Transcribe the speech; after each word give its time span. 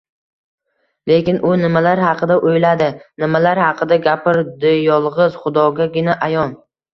Lekin 1.09 1.35
u 1.49 1.51
nimalar 1.63 2.01
haqida 2.03 2.37
oʻyladi, 2.51 2.87
nimalar 3.25 3.61
haqida 3.65 3.99
gapirdiyolgʻiz 4.09 5.39
Xudogagina 5.45 6.19
ayon 6.31 6.59